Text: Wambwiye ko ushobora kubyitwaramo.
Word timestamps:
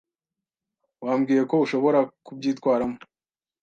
Wambwiye 1.03 1.41
ko 1.49 1.55
ushobora 1.65 1.99
kubyitwaramo. 2.25 2.97